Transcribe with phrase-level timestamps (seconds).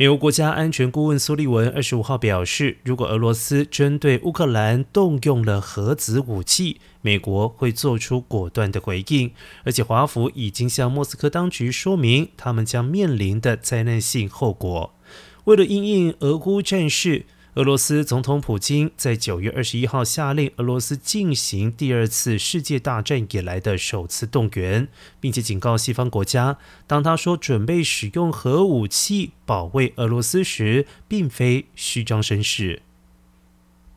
[0.00, 9.30] 美国国家安全顾问苏利文二十五号表示，如果俄罗斯针对乌克兰动用了核子武器，美国会做出果断的回应。
[9.62, 14.94] 而且，华府已经向莫斯科当局说明，他们将面临的灾难性后果。
[15.44, 17.26] 为了应应俄乌战事。
[17.60, 24.88] 俄罗斯总统普京在九月二十一号下令俄罗斯进行第二次世界大战以来的首次动员，
[25.20, 26.56] 并且警告西方国家，
[26.86, 32.80] 当他说准备使用核武器保卫俄罗斯时，并非虚张声势。